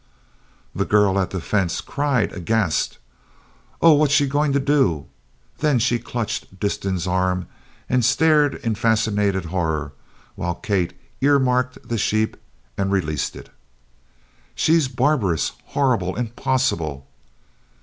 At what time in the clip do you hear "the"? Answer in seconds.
0.73-0.83, 1.29-1.39, 11.87-11.99